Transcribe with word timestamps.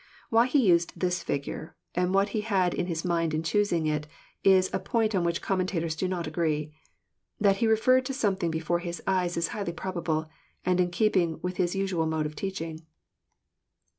Why 0.31 0.47
He 0.47 0.65
used 0.67 0.99
this 0.99 1.21
figure, 1.21 1.75
and 1.93 2.11
what 2.11 2.29
He 2.29 2.41
had 2.41 2.73
In 2.73 2.87
His 2.87 3.05
mind 3.05 3.35
in 3.35 3.43
choosing 3.43 3.85
it. 3.85 4.07
is 4.43 4.67
a 4.73 4.79
point 4.79 5.13
on 5.13 5.23
which 5.23 5.43
commentators 5.43 5.95
do 5.95 6.07
not 6.07 6.25
agree. 6.25 6.73
That 7.39 7.57
he 7.57 7.67
referred 7.67 8.05
to 8.07 8.13
something 8.15 8.49
before 8.49 8.79
His 8.79 9.03
eyes 9.05 9.37
is 9.37 9.49
highly 9.49 9.73
probable, 9.73 10.27
and 10.65 10.79
in 10.79 10.89
keep 10.89 11.15
ing 11.15 11.37
with 11.43 11.57
His 11.57 11.75
usual 11.75 12.07
mode 12.07 12.25
of 12.25 12.35
teaching. 12.35 12.81